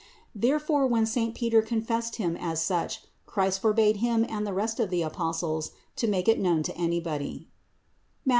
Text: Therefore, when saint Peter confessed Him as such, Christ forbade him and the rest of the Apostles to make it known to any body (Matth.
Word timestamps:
Therefore, 0.33 0.87
when 0.87 1.05
saint 1.05 1.35
Peter 1.35 1.61
confessed 1.61 2.15
Him 2.15 2.35
as 2.35 2.59
such, 2.59 3.03
Christ 3.27 3.61
forbade 3.61 3.97
him 3.97 4.25
and 4.27 4.47
the 4.47 4.51
rest 4.53 4.79
of 4.79 4.89
the 4.89 5.03
Apostles 5.03 5.73
to 5.97 6.07
make 6.07 6.27
it 6.27 6.39
known 6.39 6.63
to 6.63 6.75
any 6.75 6.99
body 6.99 7.49
(Matth. 8.25 8.29